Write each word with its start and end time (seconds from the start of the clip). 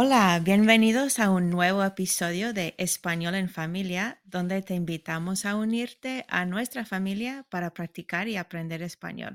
Hola, 0.00 0.40
bienvenidos 0.44 1.18
a 1.18 1.28
un 1.28 1.50
nuevo 1.50 1.82
episodio 1.82 2.52
de 2.52 2.76
Español 2.78 3.34
en 3.34 3.48
Familia, 3.48 4.20
donde 4.24 4.62
te 4.62 4.74
invitamos 4.74 5.44
a 5.44 5.56
unirte 5.56 6.24
a 6.28 6.44
nuestra 6.44 6.84
familia 6.84 7.44
para 7.50 7.74
practicar 7.74 8.28
y 8.28 8.36
aprender 8.36 8.80
español. 8.82 9.34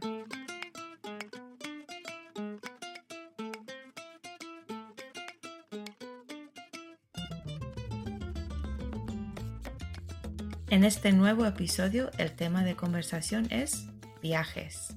En 10.70 10.86
este 10.86 11.12
nuevo 11.12 11.46
episodio, 11.46 12.10
el 12.18 12.32
tema 12.32 12.64
de 12.64 12.76
conversación 12.76 13.48
es 13.52 13.90
viajes. 14.22 14.96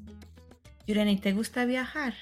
Yureni, 0.86 1.18
¿te 1.18 1.32
gusta 1.32 1.64
viajar? 1.64 2.14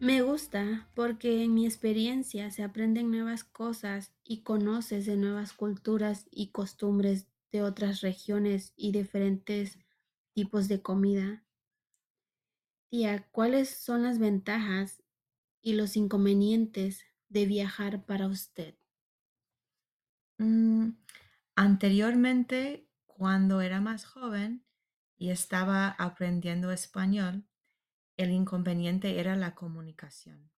Me 0.00 0.20
gusta 0.22 0.88
porque 0.96 1.44
en 1.44 1.54
mi 1.54 1.64
experiencia 1.64 2.50
se 2.50 2.64
aprenden 2.64 3.08
nuevas 3.12 3.44
cosas 3.44 4.12
y 4.24 4.42
conoces 4.42 5.06
de 5.06 5.16
nuevas 5.16 5.52
culturas 5.52 6.26
y 6.32 6.48
costumbres 6.48 7.28
de 7.52 7.62
otras 7.62 8.00
regiones 8.00 8.72
y 8.76 8.90
diferentes 8.90 9.78
tipos 10.34 10.66
de 10.66 10.82
comida. 10.82 11.44
Tía, 12.88 13.26
¿cuáles 13.32 13.68
son 13.68 14.04
las 14.04 14.18
ventajas 14.20 15.02
y 15.62 15.74
los 15.74 15.96
inconvenientes 15.96 17.04
de 17.28 17.46
viajar 17.46 18.06
para 18.06 18.28
usted? 18.28 18.76
Mm, 20.38 20.90
anteriormente, 21.56 22.88
cuando 23.06 23.60
era 23.60 23.80
más 23.80 24.04
joven 24.06 24.64
y 25.18 25.30
estaba 25.30 25.88
aprendiendo 25.88 26.72
español, 26.72 27.46
el 28.20 28.32
inconveniente 28.32 29.18
era 29.18 29.34
la 29.34 29.54
comunicación. 29.54 30.50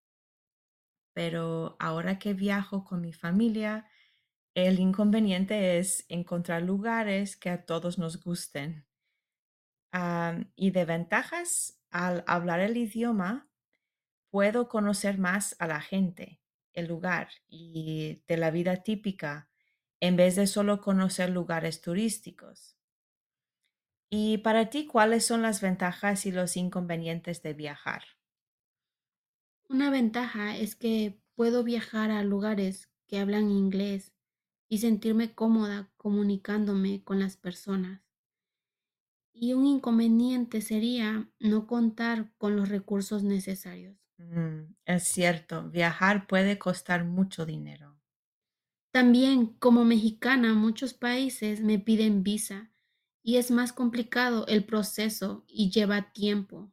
Pero 1.13 1.77
ahora 1.79 2.19
que 2.19 2.35
viajo 2.35 2.83
con 2.83 3.01
mi 3.01 3.13
familia, 3.13 3.87
el 4.55 4.81
inconveniente 4.81 5.79
es 5.79 6.05
encontrar 6.09 6.63
lugares 6.63 7.37
que 7.37 7.51
a 7.51 7.65
todos 7.65 7.99
nos 7.99 8.21
gusten. 8.21 8.87
Y 10.57 10.71
de 10.73 10.85
ventajas, 10.85 11.79
al 11.91 12.25
hablar 12.27 12.59
el 12.59 12.77
idioma, 12.77 13.49
puedo 14.31 14.69
conocer 14.69 15.19
más 15.19 15.55
a 15.61 15.69
la 15.69 15.81
gente, 15.81 16.41
el 16.73 16.89
lugar 16.89 17.29
y 17.49 18.25
de 18.27 18.39
la 18.39 18.51
vida 18.51 18.83
típica, 18.83 19.51
en 20.01 20.17
vez 20.17 20.35
de 20.35 20.49
solo 20.49 20.81
conocer 20.81 21.31
lugares 21.31 21.81
turísticos. 21.81 22.77
Y 24.13 24.39
para 24.39 24.71
ti, 24.71 24.87
¿cuáles 24.87 25.27
son 25.27 25.43
las 25.43 25.61
ventajas 25.61 26.25
y 26.25 26.31
los 26.31 26.57
inconvenientes 26.57 27.43
de 27.43 27.53
viajar? 27.53 28.05
Una 29.69 29.91
ventaja 29.91 30.57
es 30.57 30.77
que 30.77 31.21
puedo 31.35 31.65
viajar 31.65 32.13
a 32.13 32.23
lugares 32.23 32.93
que 33.09 33.19
hablan 33.19 33.51
inglés 33.51 34.15
y 34.69 34.79
sentirme 34.79 35.35
cómoda 35.35 35.93
comunicándome 35.97 37.03
con 37.03 37.19
las 37.19 37.37
personas. 37.37 38.03
Y 39.35 39.53
un 39.53 39.67
inconveniente 39.67 40.63
sería 40.63 41.31
no 41.39 41.67
contar 41.67 42.33
con 42.39 42.57
los 42.57 42.71
recursos 42.71 43.23
necesarios. 43.23 43.99
Mm, 44.17 44.75
es 44.87 45.05
cierto, 45.05 45.69
viajar 45.69 46.27
puede 46.27 46.59
costar 46.59 47.05
mucho 47.05 47.45
dinero. 47.45 48.01
También, 48.91 49.49
como 49.59 49.85
mexicana, 49.85 50.55
muchos 50.55 50.95
países 50.95 51.61
me 51.61 51.79
piden 51.79 52.23
visa 52.23 52.73
y 53.23 53.37
es 53.37 53.51
más 53.51 53.73
complicado 53.73 54.47
el 54.49 54.65
proceso 54.65 55.45
y 55.49 55.71
lleva 55.71 56.13
tiempo. 56.13 56.73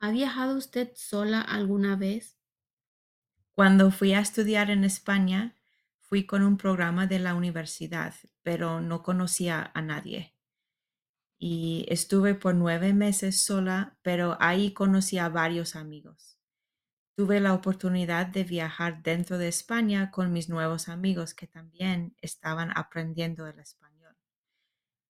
¿Ha 0.00 0.10
viajado 0.10 0.56
usted 0.58 0.92
sola 0.96 1.40
alguna 1.40 1.96
vez? 1.96 2.38
Cuando 3.52 3.90
fui 3.90 4.14
a 4.14 4.20
estudiar 4.20 4.70
en 4.70 4.84
España, 4.84 5.54
fui 5.98 6.24
con 6.24 6.42
un 6.42 6.56
programa 6.56 7.06
de 7.06 7.18
la 7.18 7.34
universidad, 7.34 8.14
pero 8.42 8.80
no 8.80 9.02
conocía 9.02 9.70
a 9.74 9.82
nadie. 9.82 10.34
Y 11.40 11.84
estuve 11.88 12.34
por 12.34 12.54
nueve 12.54 12.94
meses 12.94 13.42
sola, 13.42 13.98
pero 14.02 14.36
ahí 14.40 14.72
conocí 14.72 15.18
a 15.18 15.28
varios 15.28 15.76
amigos. 15.76 16.38
Tuve 17.16 17.40
la 17.40 17.54
oportunidad 17.54 18.28
de 18.28 18.44
viajar 18.44 19.02
dentro 19.02 19.38
de 19.38 19.48
España 19.48 20.10
con 20.10 20.32
mis 20.32 20.48
nuevos 20.48 20.88
amigos 20.88 21.34
que 21.34 21.46
también 21.46 22.16
estaban 22.22 22.70
aprendiendo 22.76 23.46
el 23.46 23.58
español. 23.58 23.97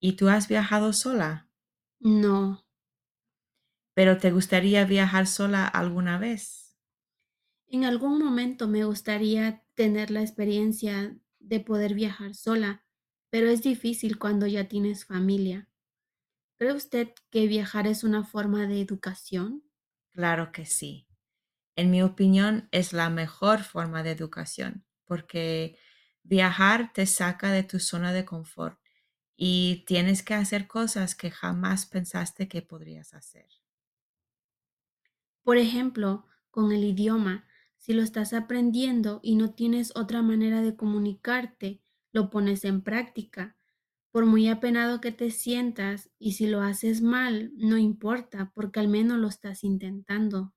¿Y 0.00 0.14
tú 0.14 0.28
has 0.28 0.48
viajado 0.48 0.92
sola? 0.92 1.46
No. 2.00 2.58
¿Pero 3.92 4.16
te 4.16 4.30
gustaría 4.30 4.86
viajar 4.86 5.26
sola 5.26 5.66
alguna 5.68 6.16
vez? 6.18 6.78
En 7.68 7.84
algún 7.84 8.18
momento 8.18 8.66
me 8.66 8.84
gustaría 8.84 9.64
tener 9.74 10.10
la 10.10 10.22
experiencia 10.22 11.16
de 11.38 11.60
poder 11.60 11.94
viajar 11.94 12.34
sola, 12.34 12.84
pero 13.30 13.48
es 13.48 13.62
difícil 13.62 14.18
cuando 14.18 14.48
ya 14.48 14.66
tienes 14.66 15.04
familia. 15.04 15.68
¿Cree 16.58 16.72
usted 16.74 17.10
que 17.30 17.46
viajar 17.48 17.86
es 17.86 18.04
una 18.04 18.24
forma 18.24 18.66
de 18.66 18.80
educación? 18.82 19.64
Claro 20.10 20.52
que 20.52 20.66
sí. 20.66 21.06
En 21.76 21.90
mi 21.90 22.02
opinión, 22.02 22.68
es 22.72 22.92
la 22.94 23.10
mejor 23.10 23.62
forma 23.64 24.02
de 24.02 24.12
educación 24.12 24.86
porque 25.06 25.78
viajar 26.24 26.92
te 26.94 27.06
saca 27.06 27.52
de 27.52 27.64
tu 27.64 27.80
zona 27.80 28.12
de 28.12 28.24
confort 28.26 28.80
y 29.38 29.84
tienes 29.86 30.22
que 30.24 30.34
hacer 30.34 30.68
cosas 30.68 31.14
que 31.16 31.30
jamás 31.32 31.86
pensaste 31.86 32.48
que 32.48 32.62
podrías 32.62 33.14
hacer. 33.14 33.48
Por 35.42 35.56
ejemplo, 35.56 36.26
con 36.52 36.70
el 36.70 36.84
idioma, 36.84 37.48
si 37.76 37.92
lo 37.92 38.02
estás 38.02 38.32
aprendiendo 38.32 39.18
y 39.20 39.34
no 39.34 39.52
tienes 39.52 39.90
otra 39.96 40.22
manera 40.22 40.62
de 40.62 40.76
comunicarte, 40.76 41.82
lo 42.12 42.30
pones 42.30 42.64
en 42.64 42.82
práctica. 42.82 43.56
Por 44.12 44.26
muy 44.26 44.48
apenado 44.48 45.00
que 45.00 45.12
te 45.12 45.30
sientas 45.32 46.10
y 46.18 46.32
si 46.34 46.46
lo 46.48 46.62
haces 46.62 47.02
mal, 47.02 47.52
no 47.56 47.78
importa, 47.78 48.52
porque 48.54 48.80
al 48.80 48.88
menos 48.88 49.18
lo 49.18 49.28
estás 49.28 49.64
intentando. 49.64 50.54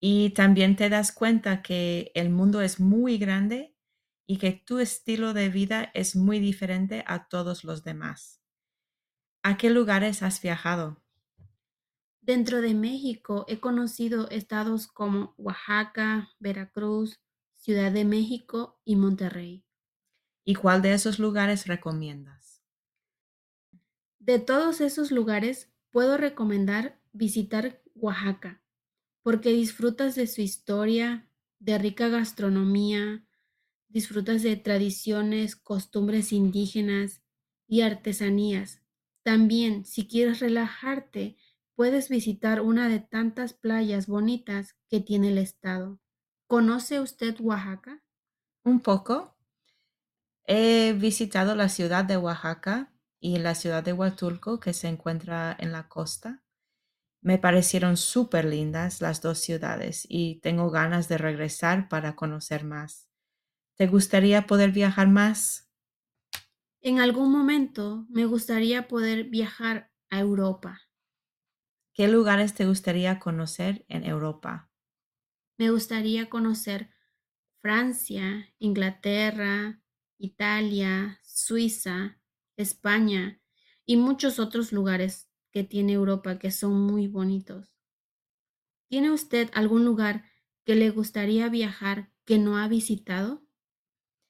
Y 0.00 0.30
también 0.30 0.76
te 0.76 0.88
das 0.88 1.12
cuenta 1.12 1.62
que 1.62 2.12
el 2.14 2.30
mundo 2.30 2.60
es 2.60 2.78
muy 2.80 3.18
grande 3.18 3.73
y 4.26 4.38
que 4.38 4.52
tu 4.52 4.78
estilo 4.78 5.34
de 5.34 5.48
vida 5.48 5.90
es 5.94 6.16
muy 6.16 6.40
diferente 6.40 7.04
a 7.06 7.28
todos 7.28 7.64
los 7.64 7.84
demás. 7.84 8.40
¿A 9.42 9.56
qué 9.56 9.70
lugares 9.70 10.22
has 10.22 10.40
viajado? 10.42 11.04
Dentro 12.22 12.60
de 12.60 12.74
México 12.74 13.44
he 13.48 13.60
conocido 13.60 14.28
estados 14.30 14.88
como 14.88 15.34
Oaxaca, 15.36 16.30
Veracruz, 16.40 17.20
Ciudad 17.54 17.92
de 17.92 18.04
México 18.04 18.80
y 18.84 18.96
Monterrey. 18.96 19.64
¿Y 20.42 20.54
cuál 20.54 20.80
de 20.80 20.94
esos 20.94 21.18
lugares 21.18 21.66
recomiendas? 21.66 22.62
De 24.18 24.38
todos 24.38 24.80
esos 24.80 25.10
lugares 25.12 25.72
puedo 25.90 26.16
recomendar 26.16 27.00
visitar 27.12 27.82
Oaxaca, 27.94 28.62
porque 29.22 29.50
disfrutas 29.50 30.14
de 30.14 30.26
su 30.26 30.40
historia, 30.40 31.28
de 31.58 31.78
rica 31.78 32.08
gastronomía, 32.08 33.24
disfrutas 33.94 34.42
de 34.42 34.56
tradiciones, 34.56 35.56
costumbres 35.56 36.32
indígenas 36.32 37.22
y 37.66 37.80
artesanías. 37.80 38.82
También, 39.22 39.86
si 39.86 40.06
quieres 40.06 40.40
relajarte, 40.40 41.38
puedes 41.74 42.10
visitar 42.10 42.60
una 42.60 42.90
de 42.90 43.00
tantas 43.00 43.54
playas 43.54 44.06
bonitas 44.06 44.76
que 44.90 45.00
tiene 45.00 45.28
el 45.30 45.38
estado. 45.38 46.00
¿Conoce 46.46 47.00
usted 47.00 47.36
Oaxaca? 47.40 48.04
Un 48.64 48.80
poco. 48.80 49.34
He 50.46 50.94
visitado 50.94 51.54
la 51.54 51.68
ciudad 51.68 52.02
de 52.04 52.16
Oaxaca 52.16 52.94
y 53.20 53.38
la 53.40 53.54
ciudad 53.54 53.82
de 53.84 53.92
Huatulco, 53.92 54.58
que 54.58 54.72
se 54.72 54.88
encuentra 54.88 55.54
en 55.58 55.70
la 55.70 55.88
costa. 55.88 56.42
Me 57.22 57.38
parecieron 57.38 57.96
súper 57.96 58.46
lindas 58.46 59.00
las 59.00 59.22
dos 59.22 59.38
ciudades 59.40 60.06
y 60.08 60.40
tengo 60.40 60.70
ganas 60.70 61.08
de 61.08 61.18
regresar 61.18 61.88
para 61.88 62.16
conocer 62.16 62.64
más. 62.64 63.08
¿Te 63.76 63.86
gustaría 63.86 64.48
poder 64.48 64.72
viajar 64.72 65.06
más? 65.06 65.70
En 66.82 67.00
algún 67.00 67.32
momento 67.32 68.06
me 68.08 68.26
gustaría 68.26 68.86
poder 68.86 69.24
viajar 69.24 69.90
a 70.08 70.20
Europa. 70.20 70.82
¿Qué 71.92 72.06
lugares 72.06 72.54
te 72.54 72.66
gustaría 72.66 73.18
conocer 73.18 73.84
en 73.88 74.04
Europa? 74.04 74.70
Me 75.58 75.70
gustaría 75.70 76.30
conocer 76.30 76.90
Francia, 77.60 78.54
Inglaterra, 78.60 79.82
Italia, 80.18 81.20
Suiza, 81.24 82.20
España 82.56 83.40
y 83.86 83.96
muchos 83.96 84.38
otros 84.38 84.72
lugares 84.72 85.30
que 85.50 85.64
tiene 85.64 85.94
Europa 85.94 86.38
que 86.38 86.50
son 86.52 86.80
muy 86.82 87.08
bonitos. 87.08 87.74
¿Tiene 88.88 89.10
usted 89.10 89.50
algún 89.52 89.84
lugar 89.84 90.24
que 90.64 90.74
le 90.74 90.88
gustaría 90.88 91.50
viajar 91.50 92.14
que 92.24 92.38
no 92.38 92.56
ha 92.56 92.66
visitado? 92.66 93.43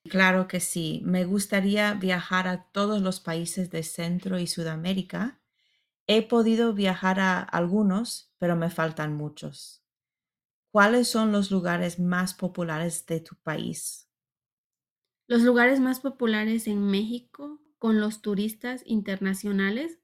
Claro 0.09 0.49
que 0.49 0.61
sí. 0.61 1.03
Me 1.05 1.25
gustaría 1.25 1.93
viajar 1.95 2.49
a 2.49 2.65
todos 2.73 3.03
los 3.03 3.21
países 3.21 3.71
de 3.71 3.83
Centro 3.83 4.39
y 4.39 4.47
Sudamérica. 4.47 5.41
He 6.07 6.27
podido 6.29 6.75
viajar 6.75 7.21
a 7.21 7.41
algunos, 7.41 8.33
pero 8.39 8.57
me 8.57 8.71
faltan 8.71 9.15
muchos. 9.15 9.85
¿Cuáles 10.73 11.09
son 11.09 11.33
los 11.33 11.51
lugares 11.51 11.99
más 12.01 12.35
populares 12.35 13.07
de 13.07 13.21
tu 13.21 13.37
país? 13.37 14.09
Los 15.27 15.43
lugares 15.43 15.81
más 15.81 16.01
populares 16.01 16.67
en 16.67 16.87
México 16.91 17.61
con 17.79 18.01
los 18.01 18.23
turistas 18.23 18.83
internacionales 18.87 20.01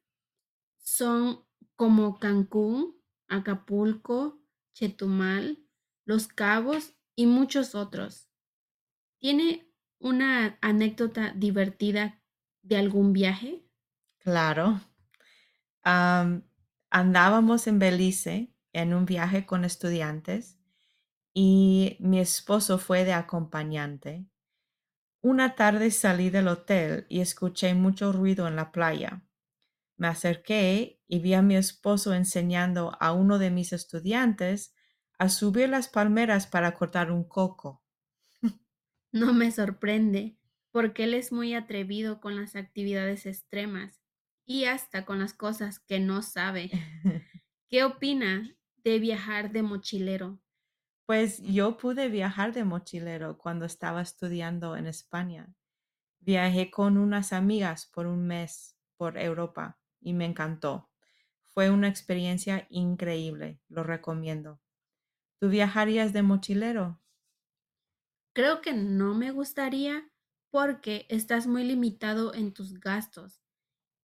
son 0.79 1.45
como 1.77 2.19
Cancún, 2.19 3.03
Acapulco, 3.29 4.43
Chetumal, 4.75 5.65
Los 6.05 6.29
Cabos 6.29 6.95
y 7.17 7.27
muchos 7.27 7.75
otros. 7.75 8.31
¿Tiene 9.19 9.70
una 10.01 10.59
anécdota 10.61 11.33
divertida 11.37 12.21
de 12.63 12.77
algún 12.77 13.13
viaje? 13.13 13.63
Claro. 14.19 14.81
andábamos 16.91 17.67
en 17.67 17.79
Belice 17.79 18.55
en 18.73 18.95
un 18.95 19.05
viaje 19.05 19.47
con 19.47 19.65
estudiantes 19.65 20.59
y 21.35 21.97
mi 22.01 22.21
esposo 22.21 22.79
fue 22.79 23.05
de 23.05 23.13
acompañante. 23.13 24.27
Una 25.23 25.55
tarde 25.55 25.91
salí 25.91 26.31
del 26.31 26.49
hotel 26.49 27.07
y 27.09 27.21
escuché 27.21 27.75
mucho 27.75 28.13
ruido 28.13 28.49
en 28.49 28.57
la 28.57 28.73
playa. 28.73 29.23
Me 29.97 30.09
acerqué 30.09 31.03
y 31.07 31.21
vi 31.21 31.35
a 31.35 31.43
mi 31.43 31.57
esposo 31.57 32.15
enseñando 32.15 32.97
a 33.01 33.13
uno 33.13 33.39
de 33.39 33.51
mis 33.51 33.73
estudiantes 33.73 34.75
a 35.19 35.29
subir 35.29 35.69
las 35.69 35.89
palmeras 35.89 36.47
para 36.47 36.75
cortar 36.75 37.13
un 37.13 37.25
coco. 37.25 37.83
No 39.13 39.33
me 39.33 39.51
sorprende, 39.53 40.37
porque 40.73 41.05
él 41.05 41.15
es 41.15 41.31
muy 41.33 41.55
atrevido 41.55 42.21
con 42.21 42.35
las 42.37 42.57
actividades 42.57 43.25
extremas 43.27 44.01
y 44.45 44.65
hasta 44.65 45.05
con 45.05 45.21
las 45.21 45.33
cosas 45.35 45.79
que 45.79 46.01
no 46.01 46.23
sabe. 46.23 46.71
¿Qué 47.69 47.85
opina 47.85 48.57
de 48.77 48.99
viajar 48.99 49.53
de 49.53 49.63
mochilero? 49.63 50.41
Pues 51.05 51.43
yo 51.43 51.77
pude 51.77 52.09
viajar 52.09 52.55
de 52.55 52.65
mochilero 52.65 53.37
cuando 53.37 53.67
estaba 53.67 54.01
estudiando 54.01 54.77
en 54.77 54.87
España. 54.87 55.55
Viajé 56.21 56.71
con 56.71 56.99
unas 56.99 57.33
amigas 57.33 57.87
por 57.87 58.07
un 58.07 58.27
mes 58.27 58.79
por 58.97 59.19
Europa 59.19 59.81
y 60.01 60.15
me 60.15 60.27
encantó. 60.27 60.91
Fue 61.49 61.71
una 61.71 61.89
experiencia 61.89 62.67
increíble, 62.71 63.61
lo 63.69 63.85
recomiendo. 63.85 64.61
¿Tú 65.41 65.49
viajarías 65.51 66.13
de 66.13 66.23
mochilero? 66.23 67.01
Creo 68.41 68.63
que 68.63 68.73
no 68.73 69.13
me 69.13 69.33
gustaría 69.33 70.11
porque 70.51 71.05
estás 71.11 71.47
muy 71.47 71.63
limitado 71.63 72.33
en 72.33 72.55
tus 72.55 72.81
gastos 72.81 73.43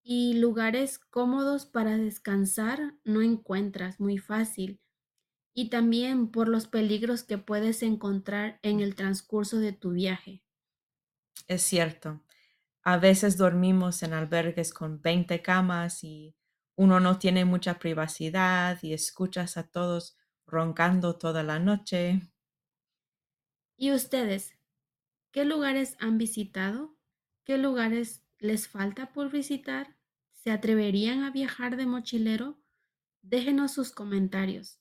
y 0.04 0.34
lugares 0.34 0.98
cómodos 0.98 1.66
para 1.66 1.96
descansar 1.96 2.98
no 3.02 3.22
encuentras 3.22 3.98
muy 3.98 4.18
fácil 4.18 4.82
y 5.54 5.70
también 5.70 6.30
por 6.30 6.48
los 6.48 6.68
peligros 6.68 7.24
que 7.24 7.38
puedes 7.38 7.82
encontrar 7.82 8.60
en 8.62 8.80
el 8.80 8.94
transcurso 8.94 9.58
de 9.58 9.72
tu 9.72 9.92
viaje. 9.92 10.44
Es 11.48 11.62
cierto. 11.62 12.22
A 12.82 12.98
veces 12.98 13.36
dormimos 13.36 14.02
en 14.02 14.12
albergues 14.14 14.72
con 14.72 15.02
20 15.02 15.42
camas 15.42 16.04
y 16.04 16.36
uno 16.76 17.00
no 17.00 17.18
tiene 17.18 17.44
mucha 17.44 17.78
privacidad 17.78 18.78
y 18.82 18.92
escuchas 18.92 19.56
a 19.56 19.68
todos 19.68 20.16
roncando 20.46 21.16
toda 21.18 21.42
la 21.42 21.58
noche. 21.58 22.22
¿Y 23.78 23.92
ustedes? 23.92 24.54
¿Qué 25.32 25.44
lugares 25.44 25.96
han 26.00 26.16
visitado? 26.16 26.96
¿Qué 27.44 27.58
lugares 27.58 28.24
les 28.38 28.68
falta 28.68 29.12
por 29.12 29.30
visitar? 29.30 29.96
¿Se 30.32 30.50
atreverían 30.50 31.24
a 31.24 31.30
viajar 31.30 31.76
de 31.76 31.84
mochilero? 31.84 32.58
Déjenos 33.20 33.72
sus 33.72 33.90
comentarios. 33.90 34.80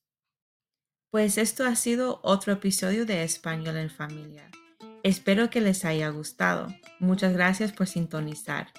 Pues 1.10 1.38
esto 1.38 1.66
ha 1.66 1.76
sido 1.76 2.22
otro 2.24 2.54
episodio 2.54 3.06
de 3.06 3.24
Español 3.24 3.76
en 3.76 3.90
Familia. 3.90 4.50
Espero 5.04 5.50
que 5.50 5.60
les 5.60 5.84
haya 5.84 6.08
gustado. 6.10 6.68
Muchas 7.00 7.34
gracias 7.34 7.74
por 7.74 7.88
sintonizar. 7.88 8.72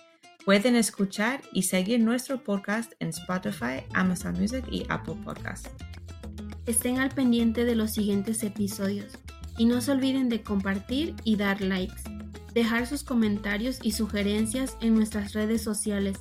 Pueden 0.46 0.76
escuchar 0.76 1.42
y 1.52 1.64
seguir 1.64 2.00
nuestro 2.00 2.42
podcast 2.42 2.92
en 3.00 3.08
Spotify, 3.08 3.84
Amazon 3.92 4.32
Music 4.40 4.64
y 4.70 4.86
Apple 4.88 5.16
Podcast. 5.22 5.66
Estén 6.64 7.00
al 7.00 7.10
pendiente 7.10 7.64
de 7.64 7.74
los 7.74 7.92
siguientes 7.92 8.42
episodios 8.42 9.12
y 9.58 9.64
no 9.67 9.81
se 9.81 9.93
olviden 9.93 10.29
de 10.29 10.43
compartir 10.43 11.14
y 11.25 11.37
dar 11.37 11.61
likes. 11.61 12.03
Dejar 12.55 12.87
sus 12.87 13.03
comentarios 13.03 13.79
y 13.82 13.93
sugerencias 13.93 14.76
en 14.81 14.94
nuestras 14.94 15.35
redes 15.35 15.62
sociales, 15.62 16.19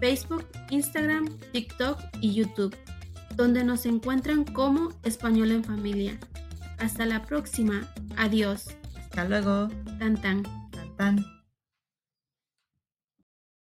Facebook, 0.00 0.46
Instagram, 0.70 1.28
TikTok 1.52 1.98
y 2.20 2.34
YouTube 2.34 2.76
donde 3.36 3.64
nos 3.64 3.86
encuentran 3.86 4.44
como 4.44 4.90
Español 5.02 5.50
en 5.50 5.64
Familia. 5.64 6.18
Hasta 6.78 7.06
la 7.06 7.22
próxima. 7.22 7.88
Adiós. 8.16 8.68
Hasta 8.96 9.24
luego. 9.24 9.68
Tan 9.98 10.20
tan. 10.20 10.42
Tan 10.70 10.96
tan. 10.96 11.43